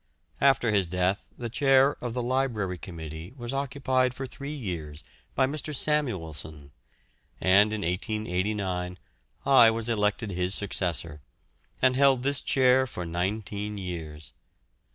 After 0.41 0.71
his 0.71 0.87
death 0.87 1.27
the 1.37 1.47
chair 1.47 1.95
of 2.03 2.15
the 2.15 2.23
Library 2.23 2.79
Committee 2.79 3.35
was 3.37 3.53
occupied 3.53 4.15
for 4.15 4.25
three 4.25 4.55
years 4.55 5.03
by 5.35 5.45
Mr. 5.45 5.75
Samuelson, 5.75 6.71
and 7.39 7.71
in 7.71 7.81
1889 7.81 8.97
I 9.45 9.69
was 9.69 9.89
elected 9.89 10.31
his 10.31 10.55
successor, 10.55 11.21
and 11.83 11.95
held 11.95 12.23
this 12.23 12.41
chair 12.41 12.87
for 12.87 13.05
nineteen 13.05 13.77
years. 13.77 14.33